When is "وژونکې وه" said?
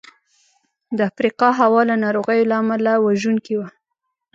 3.05-3.67